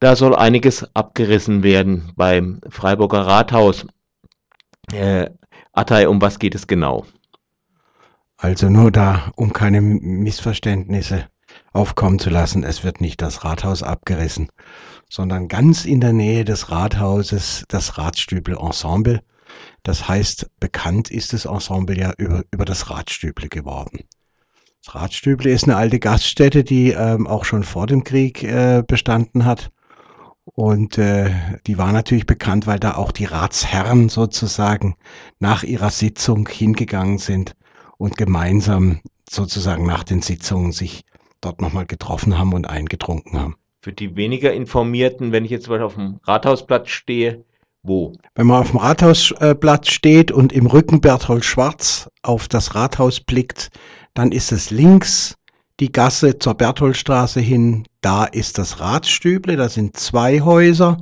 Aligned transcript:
Da 0.00 0.14
soll 0.14 0.36
einiges 0.36 0.86
abgerissen 0.94 1.64
werden 1.64 2.12
beim 2.14 2.60
Freiburger 2.68 3.26
Rathaus. 3.26 3.84
Äh, 4.92 5.30
Atay, 5.72 6.06
um 6.06 6.22
was 6.22 6.38
geht 6.38 6.54
es 6.54 6.68
genau? 6.68 7.04
Also 8.36 8.68
nur 8.68 8.92
da, 8.92 9.32
um 9.34 9.52
keine 9.52 9.80
Missverständnisse 9.80 11.26
aufkommen 11.72 12.20
zu 12.20 12.30
lassen, 12.30 12.62
es 12.62 12.84
wird 12.84 13.00
nicht 13.00 13.20
das 13.20 13.42
Rathaus 13.42 13.82
abgerissen, 13.82 14.50
sondern 15.10 15.48
ganz 15.48 15.84
in 15.84 16.00
der 16.00 16.12
Nähe 16.12 16.44
des 16.44 16.70
Rathauses 16.70 17.64
das 17.66 17.98
Radstübel-Ensemble. 17.98 19.20
Das 19.82 20.06
heißt, 20.06 20.48
bekannt 20.60 21.10
ist 21.10 21.32
das 21.32 21.44
Ensemble 21.44 21.98
ja 21.98 22.12
über, 22.18 22.44
über 22.52 22.64
das 22.64 22.88
Radstüble 22.88 23.48
geworden. 23.48 24.04
Das 24.84 24.94
Radstüble 24.94 25.50
ist 25.50 25.64
eine 25.64 25.76
alte 25.76 25.98
Gaststätte, 25.98 26.62
die 26.62 26.92
ähm, 26.92 27.26
auch 27.26 27.44
schon 27.44 27.64
vor 27.64 27.88
dem 27.88 28.04
Krieg 28.04 28.44
äh, 28.44 28.84
bestanden 28.86 29.44
hat 29.44 29.72
und 30.54 30.98
äh, 30.98 31.30
die 31.66 31.78
war 31.78 31.92
natürlich 31.92 32.26
bekannt, 32.26 32.66
weil 32.66 32.78
da 32.78 32.94
auch 32.94 33.12
die 33.12 33.24
Ratsherren 33.24 34.08
sozusagen 34.08 34.96
nach 35.38 35.62
ihrer 35.62 35.90
Sitzung 35.90 36.48
hingegangen 36.48 37.18
sind 37.18 37.54
und 37.98 38.16
gemeinsam 38.16 39.00
sozusagen 39.28 39.86
nach 39.86 40.04
den 40.04 40.22
Sitzungen 40.22 40.72
sich 40.72 41.04
dort 41.40 41.60
nochmal 41.60 41.86
getroffen 41.86 42.38
haben 42.38 42.52
und 42.54 42.68
eingetrunken 42.68 43.38
haben. 43.38 43.56
Für 43.80 43.92
die 43.92 44.16
weniger 44.16 44.52
Informierten, 44.52 45.32
wenn 45.32 45.44
ich 45.44 45.50
jetzt 45.50 45.68
mal 45.68 45.82
auf 45.82 45.94
dem 45.94 46.18
Rathausplatz 46.24 46.88
stehe, 46.88 47.44
wo? 47.82 48.12
Wenn 48.34 48.48
man 48.48 48.60
auf 48.60 48.70
dem 48.70 48.80
Rathausplatz 48.80 49.90
steht 49.90 50.32
und 50.32 50.52
im 50.52 50.66
Rücken 50.66 51.00
Berthold 51.00 51.44
Schwarz 51.44 52.10
auf 52.22 52.48
das 52.48 52.74
Rathaus 52.74 53.20
blickt, 53.20 53.70
dann 54.14 54.32
ist 54.32 54.50
es 54.50 54.70
links 54.70 55.37
die 55.80 55.92
Gasse 55.92 56.38
zur 56.38 56.54
Bertholdstraße 56.54 57.40
hin, 57.40 57.86
da 58.00 58.24
ist 58.24 58.58
das 58.58 58.80
Ratsstüble, 58.80 59.56
da 59.56 59.68
sind 59.68 59.96
zwei 59.96 60.40
Häuser 60.40 60.98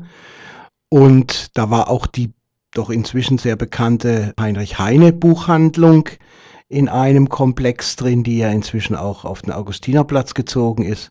und 0.89 1.57
da 1.57 1.71
war 1.71 1.89
auch 1.89 2.07
die 2.07 2.33
doch 2.73 2.91
inzwischen 2.91 3.39
sehr 3.39 3.57
bekannte 3.57 4.35
Heinrich 4.39 4.79
Heine 4.79 5.13
Buchhandlung 5.13 6.09
in 6.69 6.89
einem 6.89 7.29
Komplex 7.29 7.97
drin, 7.97 8.23
die 8.23 8.39
ja 8.39 8.51
inzwischen 8.51 8.97
auch 8.97 9.25
auf 9.25 9.43
den 9.43 9.53
Augustinerplatz 9.53 10.35
gezogen 10.35 10.83
ist. 10.83 11.11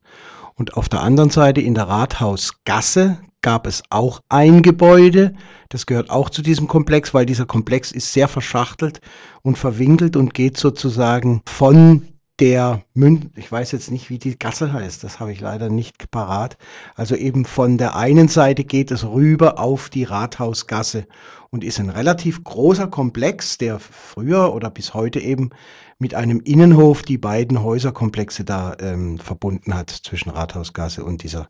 Und 0.55 0.75
auf 0.75 0.89
der 0.89 1.01
anderen 1.01 1.29
Seite 1.31 1.61
in 1.61 1.73
der 1.73 1.87
Rathausgasse 1.87 3.17
gab 3.41 3.67
es 3.67 3.83
auch 3.89 4.21
ein 4.29 4.61
Gebäude, 4.61 5.33
das 5.69 5.85
gehört 5.85 6.09
auch 6.09 6.29
zu 6.29 6.41
diesem 6.41 6.67
Komplex, 6.67 7.13
weil 7.13 7.25
dieser 7.25 7.45
Komplex 7.45 7.91
ist 7.91 8.11
sehr 8.13 8.27
verschachtelt 8.27 9.01
und 9.43 9.57
verwinkelt 9.57 10.15
und 10.15 10.33
geht 10.33 10.57
sozusagen 10.57 11.41
von 11.45 12.07
der 12.39 12.83
Mün 12.93 13.31
ich 13.35 13.51
weiß 13.51 13.71
jetzt 13.71 13.91
nicht, 13.91 14.09
wie 14.09 14.19
die 14.19 14.37
Gasse 14.37 14.73
heißt, 14.73 15.03
das 15.03 15.19
habe 15.19 15.31
ich 15.31 15.39
leider 15.39 15.69
nicht 15.69 16.11
parat. 16.11 16.57
Also 16.95 17.15
eben 17.15 17.45
von 17.45 17.77
der 17.77 17.95
einen 17.95 18.27
Seite 18.27 18.63
geht 18.63 18.91
es 18.91 19.05
rüber 19.05 19.59
auf 19.59 19.89
die 19.89 20.03
Rathausgasse 20.03 21.07
und 21.49 21.63
ist 21.63 21.79
ein 21.79 21.89
relativ 21.89 22.43
großer 22.43 22.87
Komplex, 22.87 23.57
der 23.57 23.79
früher 23.79 24.53
oder 24.53 24.69
bis 24.69 24.93
heute 24.93 25.19
eben 25.19 25.51
mit 25.97 26.13
einem 26.13 26.41
Innenhof 26.41 27.03
die 27.03 27.17
beiden 27.17 27.63
Häuserkomplexe 27.63 28.43
da 28.43 28.75
ähm, 28.79 29.17
verbunden 29.17 29.73
hat 29.73 29.89
zwischen 29.89 30.29
Rathausgasse 30.29 31.05
und 31.05 31.23
dieser 31.23 31.49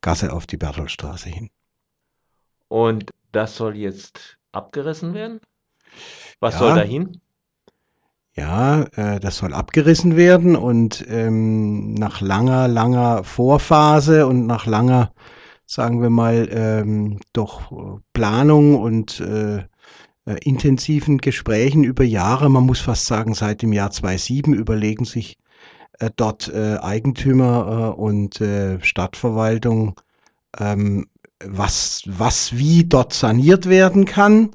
Gasse 0.00 0.32
auf 0.32 0.46
die 0.46 0.56
Bertholdstraße 0.56 1.28
hin. 1.28 1.50
Und 2.68 3.10
das 3.32 3.56
soll 3.56 3.76
jetzt 3.76 4.38
abgerissen 4.52 5.12
werden? 5.12 5.40
Was 6.40 6.54
ja, 6.54 6.60
soll 6.60 6.74
da 6.74 6.82
hin? 6.82 7.20
Ja, 8.36 8.82
äh, 8.96 9.20
das 9.20 9.36
soll 9.38 9.54
abgerissen 9.54 10.16
werden 10.16 10.56
und 10.56 11.04
ähm, 11.08 11.94
nach 11.94 12.20
langer, 12.20 12.66
langer 12.66 13.22
Vorphase 13.22 14.26
und 14.26 14.46
nach 14.46 14.66
langer, 14.66 15.12
sagen 15.66 16.02
wir 16.02 16.10
mal, 16.10 16.48
ähm, 16.50 17.20
doch 17.32 18.00
Planung 18.12 18.74
und 18.80 19.20
äh, 19.20 19.58
äh, 20.26 20.38
intensiven 20.42 21.18
Gesprächen 21.18 21.84
über 21.84 22.02
Jahre, 22.02 22.50
man 22.50 22.64
muss 22.64 22.80
fast 22.80 23.06
sagen, 23.06 23.34
seit 23.34 23.62
dem 23.62 23.72
Jahr 23.72 23.90
2007 23.90 24.52
überlegen 24.54 25.04
sich 25.04 25.38
äh, 26.00 26.10
dort 26.16 26.48
äh, 26.48 26.78
Eigentümer 26.78 27.94
äh, 27.96 28.00
und 28.00 28.40
äh, 28.40 28.80
Stadtverwaltung, 28.82 30.00
ähm, 30.58 31.06
was, 31.44 32.02
was 32.06 32.56
wie 32.56 32.84
dort 32.84 33.12
saniert 33.12 33.68
werden 33.68 34.06
kann. 34.06 34.50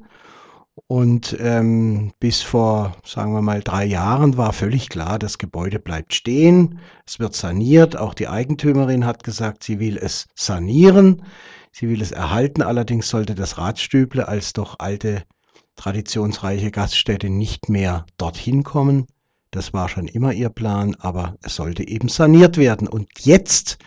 Und 0.86 1.36
ähm, 1.40 2.12
bis 2.20 2.42
vor, 2.42 2.96
sagen 3.04 3.32
wir 3.32 3.42
mal, 3.42 3.60
drei 3.62 3.84
Jahren 3.84 4.36
war 4.36 4.52
völlig 4.52 4.88
klar, 4.88 5.18
das 5.18 5.38
Gebäude 5.38 5.78
bleibt 5.78 6.14
stehen, 6.14 6.78
es 7.06 7.18
wird 7.18 7.34
saniert. 7.34 7.96
Auch 7.96 8.14
die 8.14 8.28
Eigentümerin 8.28 9.04
hat 9.04 9.22
gesagt, 9.22 9.62
sie 9.62 9.78
will 9.78 9.96
es 9.96 10.26
sanieren, 10.34 11.22
sie 11.72 11.88
will 11.88 12.02
es 12.02 12.12
erhalten. 12.12 12.62
Allerdings 12.62 13.08
sollte 13.08 13.34
das 13.34 13.58
Ratsstüble 13.58 14.26
als 14.26 14.52
doch 14.52 14.76
alte, 14.78 15.22
traditionsreiche 15.76 16.70
Gaststätte 16.70 17.30
nicht 17.30 17.68
mehr 17.68 18.04
dorthin 18.18 18.64
kommen. 18.64 19.06
Das 19.50 19.72
war 19.72 19.88
schon 19.88 20.06
immer 20.06 20.32
ihr 20.32 20.50
Plan, 20.50 20.94
aber 21.00 21.36
es 21.42 21.56
sollte 21.56 21.86
eben 21.86 22.08
saniert 22.08 22.56
werden. 22.56 22.86
Und 22.86 23.08
jetzt 23.20 23.78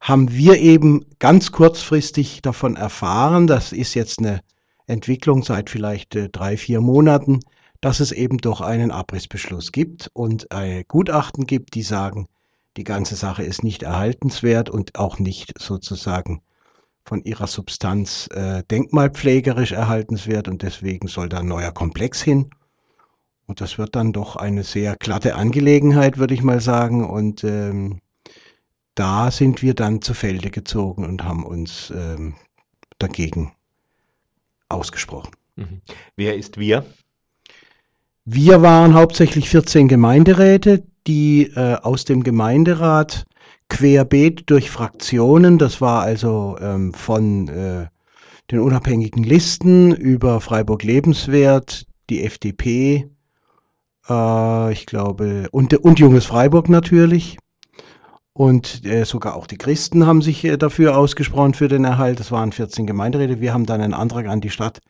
haben 0.00 0.32
wir 0.32 0.58
eben 0.58 1.04
ganz 1.18 1.52
kurzfristig 1.52 2.42
davon 2.42 2.76
erfahren, 2.76 3.46
das 3.46 3.72
ist 3.72 3.94
jetzt 3.94 4.18
eine 4.18 4.40
Entwicklung 4.86 5.42
seit 5.42 5.70
vielleicht 5.70 6.14
äh, 6.14 6.28
drei, 6.28 6.56
vier 6.56 6.80
Monaten, 6.80 7.40
dass 7.80 8.00
es 8.00 8.12
eben 8.12 8.38
doch 8.38 8.60
einen 8.60 8.90
Abrissbeschluss 8.90 9.72
gibt 9.72 10.10
und 10.14 10.50
ein 10.52 10.84
Gutachten 10.88 11.46
gibt, 11.46 11.74
die 11.74 11.82
sagen, 11.82 12.28
die 12.76 12.84
ganze 12.84 13.14
Sache 13.14 13.42
ist 13.42 13.62
nicht 13.62 13.82
erhaltenswert 13.82 14.68
und 14.68 14.98
auch 14.98 15.18
nicht 15.18 15.52
sozusagen 15.60 16.42
von 17.04 17.22
ihrer 17.22 17.46
Substanz 17.46 18.28
äh, 18.32 18.62
denkmalpflegerisch 18.64 19.72
erhaltenswert 19.72 20.48
und 20.48 20.62
deswegen 20.62 21.06
soll 21.06 21.28
da 21.28 21.40
ein 21.40 21.46
neuer 21.46 21.72
Komplex 21.72 22.22
hin. 22.22 22.50
Und 23.46 23.60
das 23.60 23.76
wird 23.76 23.94
dann 23.94 24.12
doch 24.12 24.36
eine 24.36 24.64
sehr 24.64 24.96
glatte 24.96 25.34
Angelegenheit, 25.34 26.16
würde 26.16 26.32
ich 26.32 26.42
mal 26.42 26.60
sagen. 26.60 27.08
Und 27.08 27.44
ähm, 27.44 28.00
da 28.94 29.30
sind 29.30 29.60
wir 29.60 29.74
dann 29.74 30.00
zu 30.00 30.14
Felde 30.14 30.50
gezogen 30.50 31.04
und 31.04 31.24
haben 31.24 31.44
uns 31.44 31.92
ähm, 31.94 32.34
dagegen 32.98 33.52
ausgesprochen. 34.74 35.32
Mhm. 35.56 35.80
Wer 36.16 36.36
ist 36.36 36.58
wir? 36.58 36.84
Wir 38.24 38.62
waren 38.62 38.94
hauptsächlich 38.94 39.48
14 39.50 39.88
Gemeinderäte, 39.88 40.82
die 41.06 41.50
äh, 41.54 41.76
aus 41.76 42.04
dem 42.04 42.22
Gemeinderat 42.22 43.26
querbeet 43.68 44.50
durch 44.50 44.70
Fraktionen, 44.70 45.58
das 45.58 45.80
war 45.80 46.02
also 46.02 46.56
ähm, 46.60 46.94
von 46.94 47.48
äh, 47.48 47.86
den 48.50 48.60
unabhängigen 48.60 49.24
Listen 49.24 49.94
über 49.94 50.40
Freiburg 50.40 50.82
Lebenswert, 50.82 51.86
die 52.10 52.24
FDP, 52.24 53.08
äh, 54.08 54.72
ich 54.72 54.86
glaube, 54.86 55.48
und, 55.50 55.74
und 55.74 55.98
Junges 55.98 56.26
Freiburg 56.26 56.68
natürlich, 56.68 57.38
und 58.36 58.84
äh, 58.84 59.04
sogar 59.04 59.36
auch 59.36 59.46
die 59.46 59.58
Christen 59.58 60.06
haben 60.06 60.20
sich 60.20 60.44
äh, 60.44 60.56
dafür 60.56 60.98
ausgesprochen 60.98 61.54
für 61.54 61.68
den 61.68 61.84
Erhalt. 61.84 62.18
Es 62.18 62.32
waren 62.32 62.50
14 62.50 62.84
Gemeinderäte. 62.84 63.40
Wir 63.40 63.54
haben 63.54 63.64
dann 63.64 63.80
einen 63.80 63.94
Antrag 63.94 64.26
an 64.26 64.40
die 64.40 64.50
Stadt 64.50 64.80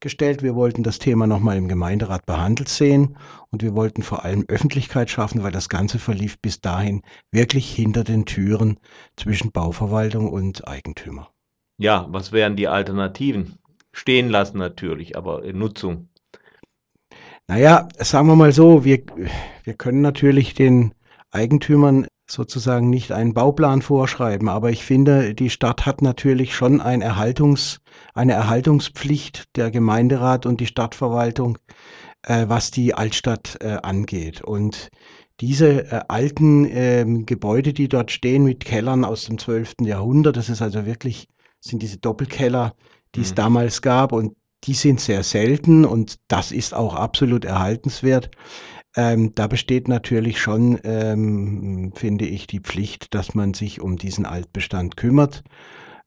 gestellt. 0.00 0.42
Wir 0.42 0.54
wollten 0.54 0.82
das 0.82 0.98
Thema 0.98 1.26
nochmal 1.26 1.56
im 1.56 1.66
Gemeinderat 1.66 2.26
behandelt 2.26 2.68
sehen 2.68 3.16
und 3.50 3.62
wir 3.62 3.74
wollten 3.74 4.02
vor 4.02 4.24
allem 4.24 4.44
Öffentlichkeit 4.48 5.08
schaffen, 5.08 5.42
weil 5.42 5.50
das 5.50 5.70
Ganze 5.70 5.98
verlief 5.98 6.38
bis 6.40 6.60
dahin 6.60 7.00
wirklich 7.32 7.74
hinter 7.74 8.04
den 8.04 8.26
Türen 8.26 8.78
zwischen 9.16 9.50
Bauverwaltung 9.50 10.30
und 10.30 10.68
Eigentümer. 10.68 11.30
Ja, 11.78 12.06
was 12.10 12.32
wären 12.32 12.56
die 12.56 12.68
Alternativen? 12.68 13.56
Stehen 13.92 14.28
lassen 14.28 14.58
natürlich, 14.58 15.16
aber 15.16 15.42
in 15.42 15.58
Nutzung. 15.58 16.10
Naja, 17.48 17.88
sagen 17.98 18.28
wir 18.28 18.36
mal 18.36 18.52
so, 18.52 18.84
wir, 18.84 19.02
wir 19.64 19.74
können 19.74 20.02
natürlich 20.02 20.52
den 20.52 20.94
Eigentümern 21.30 22.06
sozusagen 22.30 22.90
nicht 22.90 23.12
einen 23.12 23.34
Bauplan 23.34 23.82
vorschreiben. 23.82 24.48
Aber 24.48 24.70
ich 24.70 24.84
finde, 24.84 25.34
die 25.34 25.50
Stadt 25.50 25.86
hat 25.86 26.02
natürlich 26.02 26.54
schon 26.54 26.80
ein 26.80 27.02
Erhaltungs, 27.02 27.80
eine 28.14 28.32
Erhaltungspflicht, 28.32 29.56
der 29.56 29.70
Gemeinderat 29.70 30.46
und 30.46 30.60
die 30.60 30.66
Stadtverwaltung, 30.66 31.58
äh, 32.22 32.46
was 32.48 32.70
die 32.70 32.94
Altstadt 32.94 33.58
äh, 33.60 33.78
angeht. 33.82 34.42
Und 34.42 34.90
diese 35.40 35.90
äh, 35.90 36.00
alten 36.08 36.66
ähm, 36.70 37.26
Gebäude, 37.26 37.72
die 37.72 37.88
dort 37.88 38.10
stehen 38.10 38.44
mit 38.44 38.64
Kellern 38.64 39.04
aus 39.04 39.24
dem 39.24 39.38
12. 39.38 39.74
Jahrhundert, 39.82 40.36
das 40.36 40.48
ist 40.48 40.62
also 40.62 40.86
wirklich, 40.86 41.28
sind 41.60 41.82
diese 41.82 41.98
Doppelkeller, 41.98 42.74
die 43.14 43.20
mhm. 43.20 43.24
es 43.24 43.34
damals 43.34 43.82
gab 43.82 44.12
und 44.12 44.36
die 44.64 44.74
sind 44.74 45.00
sehr 45.00 45.22
selten 45.22 45.86
und 45.86 46.16
das 46.28 46.52
ist 46.52 46.74
auch 46.74 46.94
absolut 46.94 47.46
erhaltenswert. 47.46 48.30
Ähm, 48.96 49.34
da 49.34 49.46
besteht 49.46 49.88
natürlich 49.88 50.40
schon, 50.40 50.78
ähm, 50.84 51.92
finde 51.94 52.26
ich, 52.26 52.46
die 52.46 52.60
Pflicht, 52.60 53.14
dass 53.14 53.34
man 53.34 53.54
sich 53.54 53.80
um 53.80 53.96
diesen 53.96 54.26
Altbestand 54.26 54.96
kümmert. 54.96 55.44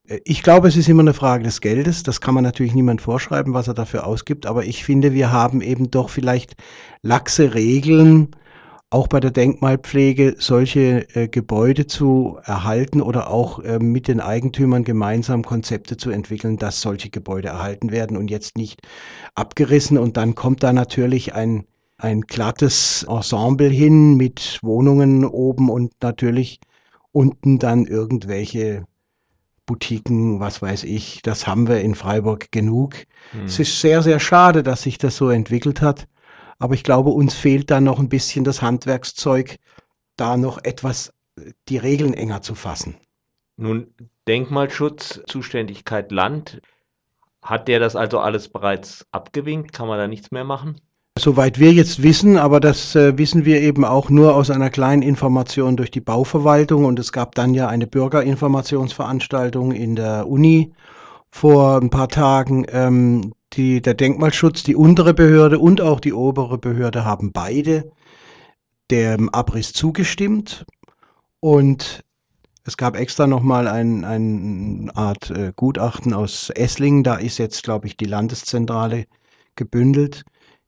Äh, 0.08 0.20
ich 0.26 0.44
glaube, 0.44 0.68
es 0.68 0.76
ist 0.76 0.90
immer 0.90 1.02
eine 1.02 1.14
Frage 1.14 1.44
des 1.44 1.62
Geldes. 1.62 2.04
Das 2.04 2.22
kann 2.22 2.34
man 2.36 2.44
natürlich 2.44 2.74
niemand 2.74 3.02
vorschreiben, 3.02 3.54
was 3.54 3.68
er 3.68 3.74
dafür 3.74 4.06
ausgibt. 4.06 4.46
Aber 4.46 4.66
ich 4.66 4.84
finde, 4.84 5.14
wir 5.14 5.32
haben 5.32 5.62
eben 5.62 5.92
doch 5.92 6.10
vielleicht 6.10 6.56
laxe 7.02 7.54
Regeln 7.54 8.36
auch 8.94 9.08
bei 9.08 9.20
der 9.20 9.32
Denkmalpflege 9.32 10.36
solche 10.38 11.08
äh, 11.16 11.28
Gebäude 11.28 11.88
zu 11.88 12.38
erhalten 12.44 13.02
oder 13.02 13.28
auch 13.30 13.60
äh, 13.60 13.80
mit 13.80 14.08
den 14.08 14.20
Eigentümern 14.20 14.84
gemeinsam 14.84 15.44
Konzepte 15.44 15.98
zu 15.98 16.12
entwickeln, 16.12 16.58
dass 16.58 16.82
solche 16.82 17.10
Gebäude 17.10 17.48
erhalten 17.48 17.92
werden 17.92 18.18
und 18.18 18.30
jetzt 18.30 18.56
nicht 18.56 18.82
abgerissen. 19.34 19.98
Und 19.98 20.16
dann 20.16 20.36
kommt 20.36 20.62
da 20.62 20.74
natürlich 20.74 21.34
ein, 21.34 21.66
ein 22.04 22.22
glattes 22.22 23.04
Ensemble 23.04 23.70
hin 23.70 24.16
mit 24.16 24.60
Wohnungen 24.62 25.24
oben 25.24 25.70
und 25.70 25.94
natürlich 26.02 26.60
unten 27.14 27.60
dann 27.60 27.86
irgendwelche 27.86 28.86
Boutiquen, 29.66 30.42
was 30.42 30.62
weiß 30.62 30.84
ich. 30.84 31.22
Das 31.22 31.48
haben 31.48 31.70
wir 31.70 31.80
in 31.80 31.96
Freiburg 31.96 32.52
genug. 32.52 32.96
Hm. 33.32 33.46
Es 33.46 33.58
ist 33.58 33.80
sehr, 33.80 34.02
sehr 34.04 34.20
schade, 34.20 34.64
dass 34.64 34.82
sich 34.82 34.98
das 34.98 35.16
so 35.16 35.30
entwickelt 35.30 35.82
hat. 35.82 36.08
Aber 36.60 36.74
ich 36.74 36.84
glaube, 36.84 37.10
uns 37.10 37.36
fehlt 37.36 37.72
da 37.72 37.80
noch 37.80 38.00
ein 38.00 38.10
bisschen 38.10 38.44
das 38.44 38.62
Handwerkszeug, 38.62 39.58
da 40.18 40.36
noch 40.36 40.62
etwas 40.64 41.14
die 41.70 41.78
Regeln 41.78 42.14
enger 42.14 42.42
zu 42.42 42.54
fassen. 42.54 42.98
Nun, 43.56 43.94
Denkmalschutz, 44.28 45.22
Zuständigkeit 45.28 46.12
Land. 46.12 46.62
Hat 47.42 47.70
der 47.70 47.80
das 47.80 47.96
also 47.96 48.20
alles 48.20 48.50
bereits 48.50 49.06
abgewinkt? 49.12 49.72
Kann 49.72 49.88
man 49.88 49.98
da 49.98 50.08
nichts 50.08 50.32
mehr 50.32 50.44
machen? 50.44 50.82
Soweit 51.19 51.60
wir 51.60 51.71
jetzt 51.71 52.01
wissen, 52.01 52.38
aber 52.38 52.60
das 52.60 52.95
äh, 52.95 53.18
wissen 53.19 53.45
wir 53.45 53.62
eben 53.62 53.86
auch 53.86 54.10
nur 54.10 54.36
aus 54.36 54.50
einer 54.50 54.71
kleinen 54.71 55.04
Information 55.04 55.77
durch 55.77 55.92
die 55.92 56.01
Bauverwaltung. 56.01 56.86
Und 56.86 56.98
es 56.98 57.12
gab 57.12 57.36
dann 57.36 57.54
ja 57.54 57.68
eine 57.68 57.86
Bürgerinformationsveranstaltung 57.86 59.74
in 59.74 59.95
der 59.95 60.27
Uni 60.27 60.74
vor 61.30 61.80
ein 61.80 61.92
paar 61.92 62.10
Tagen. 62.10 62.65
Ähm, 62.69 63.33
die, 63.54 63.81
der 63.81 63.94
Denkmalschutz, 63.94 64.63
die 64.63 64.75
untere 64.75 65.13
Behörde 65.13 65.60
und 65.60 65.81
auch 65.81 66.00
die 66.00 66.13
obere 66.13 66.57
Behörde 66.57 67.06
haben 67.06 67.31
beide 67.31 67.92
dem 68.89 69.30
Abriss 69.30 69.71
zugestimmt. 69.71 70.65
Und 71.39 72.04
es 72.65 72.75
gab 72.75 72.95
extra 72.95 73.27
nochmal 73.27 73.68
ein, 73.68 74.04
eine 74.04 74.95
Art 74.95 75.30
äh, 75.30 75.54
Gutachten 75.56 76.13
aus 76.13 76.50
Esslingen, 76.50 77.04
da 77.04 77.15
ist 77.15 77.38
jetzt, 77.38 77.63
glaube 77.63 77.86
ich, 77.86 77.98
die 77.98 78.06
Landeszentrale 78.06 79.06
gebündelt, 79.56 80.24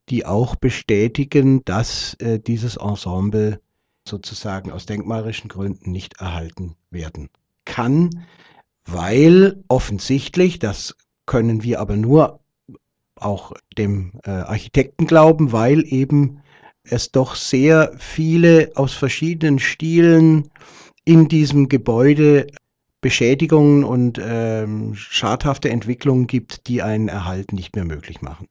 die 0.10 0.26
auch 0.26 0.56
bestätigen, 0.56 1.64
dass 1.66 2.16
äh, 2.16 2.40
dieses 2.40 2.78
Ensemble 2.78 3.60
sozusagen 4.08 4.72
aus 4.72 4.86
denkmalischen 4.86 5.50
Gründen 5.50 5.92
nicht 5.92 6.20
erhalten 6.20 6.76
werden 6.92 7.30
kann, 7.66 8.26
weil 8.86 9.64
offensichtlich, 9.68 10.60
das 10.60 10.96
können 11.26 11.64
wir 11.64 11.80
aber 11.80 11.98
nur 11.98 12.40
auch 13.16 13.54
dem 13.78 14.12
äh, 14.26 14.30
Architekten 14.30 15.08
glauben, 15.08 15.52
weil 15.52 15.84
eben 15.92 16.42
es 16.84 17.12
doch 17.12 17.36
sehr 17.36 17.94
viele 17.98 18.72
aus 18.76 18.94
verschiedenen 18.94 19.58
Stilen 19.58 20.50
in 21.04 21.28
diesem 21.28 21.68
Gebäude 21.68 22.48
Beschädigungen 23.02 23.84
und 23.84 24.20
ähm, 24.24 24.96
schadhafte 24.96 25.70
Entwicklungen 25.70 26.26
gibt, 26.26 26.68
die 26.68 26.82
einen 26.82 27.08
Erhalt 27.08 27.54
nicht 27.54 27.76
mehr 27.76 27.86
möglich 27.86 28.22
machen. 28.24 28.48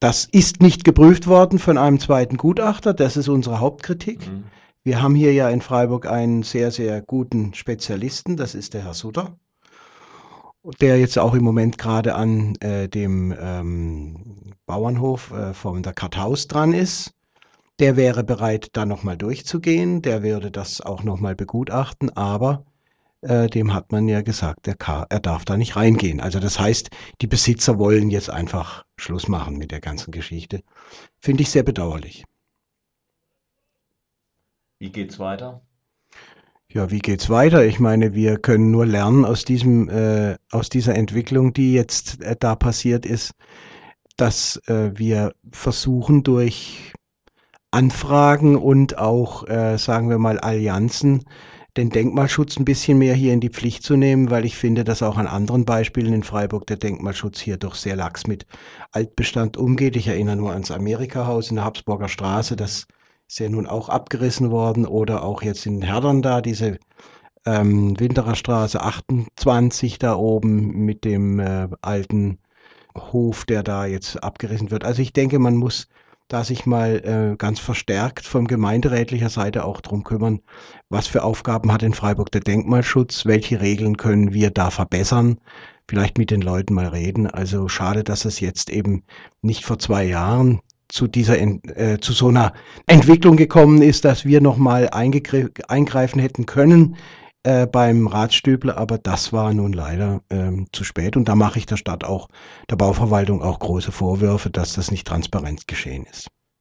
Das 0.00 0.24
ist 0.24 0.62
nicht 0.62 0.84
geprüft 0.84 1.26
worden 1.26 1.58
von 1.58 1.78
einem 1.78 2.00
zweiten 2.00 2.36
Gutachter, 2.36 2.94
das 2.94 3.16
ist 3.16 3.28
unsere 3.28 3.60
Hauptkritik. 3.60 4.26
Mhm. 4.26 4.44
Wir 4.82 5.02
haben 5.02 5.14
hier 5.14 5.32
ja 5.34 5.48
in 5.50 5.60
Freiburg 5.60 6.06
einen 6.06 6.42
sehr, 6.42 6.70
sehr 6.70 7.02
guten 7.02 7.54
Spezialisten, 7.54 8.36
das 8.36 8.54
ist 8.54 8.74
der 8.74 8.84
Herr 8.84 8.94
Sutter 8.94 9.36
der 10.80 10.98
jetzt 10.98 11.18
auch 11.18 11.34
im 11.34 11.44
Moment 11.44 11.78
gerade 11.78 12.14
an 12.14 12.54
äh, 12.56 12.88
dem 12.88 13.34
ähm, 13.38 14.52
Bauernhof 14.66 15.32
äh, 15.32 15.54
von 15.54 15.82
der 15.82 15.94
Karthaus 15.94 16.48
dran 16.48 16.72
ist. 16.72 17.14
Der 17.78 17.96
wäre 17.96 18.24
bereit, 18.24 18.68
da 18.74 18.84
nochmal 18.84 19.16
durchzugehen. 19.16 20.02
Der 20.02 20.22
würde 20.22 20.50
das 20.50 20.82
auch 20.82 21.02
nochmal 21.02 21.34
begutachten, 21.34 22.14
aber 22.14 22.64
äh, 23.22 23.48
dem 23.48 23.72
hat 23.72 23.90
man 23.90 24.06
ja 24.06 24.20
gesagt, 24.20 24.68
er, 24.68 25.06
er 25.08 25.20
darf 25.20 25.46
da 25.46 25.56
nicht 25.56 25.76
reingehen. 25.76 26.20
Also 26.20 26.40
das 26.40 26.60
heißt, 26.60 26.90
die 27.22 27.26
Besitzer 27.26 27.78
wollen 27.78 28.10
jetzt 28.10 28.28
einfach 28.28 28.84
Schluss 29.00 29.28
machen 29.28 29.56
mit 29.56 29.70
der 29.70 29.80
ganzen 29.80 30.10
Geschichte. 30.10 30.62
Finde 31.18 31.42
ich 31.42 31.50
sehr 31.50 31.62
bedauerlich. 31.62 32.24
Wie 34.78 34.90
geht's 34.90 35.18
weiter? 35.18 35.62
Ja, 36.72 36.90
wie 36.90 37.00
geht's 37.00 37.28
weiter? 37.28 37.64
Ich 37.64 37.80
meine, 37.80 38.14
wir 38.14 38.38
können 38.38 38.70
nur 38.70 38.86
lernen 38.86 39.24
aus 39.24 39.44
diesem, 39.44 39.88
äh, 39.88 40.36
aus 40.52 40.68
dieser 40.68 40.94
Entwicklung, 40.94 41.52
die 41.52 41.74
jetzt 41.74 42.22
äh, 42.22 42.36
da 42.38 42.54
passiert 42.54 43.04
ist, 43.04 43.32
dass 44.16 44.56
äh, 44.68 44.92
wir 44.94 45.34
versuchen 45.50 46.22
durch 46.22 46.92
Anfragen 47.72 48.56
und 48.56 48.98
auch, 48.98 49.48
äh, 49.48 49.78
sagen 49.78 50.10
wir 50.10 50.18
mal, 50.18 50.38
Allianzen 50.38 51.24
den 51.76 51.90
Denkmalschutz 51.90 52.58
ein 52.58 52.64
bisschen 52.64 52.98
mehr 52.98 53.14
hier 53.14 53.32
in 53.32 53.40
die 53.40 53.50
Pflicht 53.50 53.82
zu 53.82 53.96
nehmen, 53.96 54.30
weil 54.30 54.44
ich 54.44 54.56
finde, 54.56 54.84
dass 54.84 55.02
auch 55.02 55.16
an 55.16 55.26
anderen 55.26 55.64
Beispielen 55.64 56.12
in 56.12 56.22
Freiburg 56.22 56.66
der 56.66 56.76
Denkmalschutz 56.76 57.40
hier 57.40 57.56
doch 57.56 57.74
sehr 57.74 57.96
lax 57.96 58.26
mit 58.26 58.46
Altbestand 58.92 59.56
umgeht. 59.56 59.96
Ich 59.96 60.08
erinnere 60.08 60.36
nur 60.36 60.52
ans 60.52 60.70
Amerikahaus 60.70 61.50
in 61.50 61.56
der 61.56 61.64
Habsburger 61.64 62.08
Straße, 62.08 62.56
das 62.56 62.86
ist 63.28 63.38
ja 63.38 63.48
nun 63.48 63.66
auch 63.66 63.88
abgerissen 63.88 64.50
worden 64.50 64.86
oder 64.86 65.22
auch 65.22 65.42
jetzt 65.42 65.64
in 65.66 65.82
Herdern 65.82 66.22
da, 66.22 66.40
diese 66.40 66.78
ähm, 67.46 67.98
Winterer 67.98 68.34
Straße 68.34 68.80
28 68.80 69.98
da 69.98 70.16
oben 70.16 70.84
mit 70.84 71.04
dem 71.04 71.38
äh, 71.38 71.68
alten 71.80 72.38
Hof, 72.96 73.44
der 73.44 73.62
da 73.62 73.86
jetzt 73.86 74.22
abgerissen 74.22 74.70
wird. 74.70 74.84
Also 74.84 75.00
ich 75.02 75.12
denke, 75.12 75.38
man 75.38 75.56
muss 75.56 75.86
da 76.32 76.44
sich 76.44 76.64
mal 76.64 77.32
äh, 77.32 77.36
ganz 77.36 77.58
verstärkt 77.58 78.24
von 78.24 78.46
gemeinderätlicher 78.46 79.28
Seite 79.28 79.64
auch 79.64 79.80
drum 79.80 80.04
kümmern, 80.04 80.40
was 80.88 81.06
für 81.06 81.24
Aufgaben 81.24 81.72
hat 81.72 81.82
in 81.82 81.92
Freiburg 81.92 82.30
der 82.30 82.40
Denkmalschutz, 82.40 83.26
welche 83.26 83.60
Regeln 83.60 83.96
können 83.96 84.32
wir 84.32 84.50
da 84.50 84.70
verbessern, 84.70 85.38
vielleicht 85.88 86.18
mit 86.18 86.30
den 86.30 86.40
Leuten 86.40 86.74
mal 86.74 86.86
reden. 86.86 87.26
Also 87.26 87.68
schade, 87.68 88.04
dass 88.04 88.24
es 88.24 88.40
jetzt 88.40 88.70
eben 88.70 89.02
nicht 89.42 89.64
vor 89.64 89.78
zwei 89.78 90.04
Jahren 90.04 90.60
zu 90.88 91.08
dieser 91.08 91.38
äh, 91.38 91.98
zu 92.00 92.12
so 92.12 92.28
einer 92.28 92.52
Entwicklung 92.86 93.36
gekommen 93.36 93.82
ist, 93.82 94.04
dass 94.04 94.24
wir 94.24 94.40
nochmal 94.40 94.88
eingreifen 94.90 96.20
hätten 96.20 96.46
können 96.46 96.96
äh, 97.44 97.66
beim 97.66 98.06
Ratstübler, 98.06 98.76
aber 98.76 98.98
das 98.98 99.32
war 99.32 99.52
nun 99.54 99.72
leider 99.72 100.22
ähm, 100.30 100.66
zu 100.72 100.84
spät 100.84 101.16
und 101.16 101.28
da 101.28 101.34
mache 101.34 101.58
ich 101.58 101.66
der 101.66 101.76
Stadt 101.76 102.04
auch, 102.04 102.28
der 102.70 102.76
Bauverwaltung 102.76 103.42
auch 103.42 103.58
große 103.58 103.92
Vorwürfe, 103.92 104.50
dass 104.50 104.74
das 104.74 104.90
nicht 104.90 105.06
transparent 105.06 105.66
geschehen 105.66 106.06
ist. 106.06 106.28